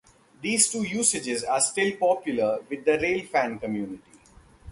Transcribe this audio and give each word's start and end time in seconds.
These 0.41 0.71
two 0.71 0.81
usages 0.81 1.43
are 1.43 1.61
still 1.61 1.95
popular 1.97 2.57
with 2.67 2.85
the 2.85 2.93
railfan 2.93 3.61
community. 3.61 4.01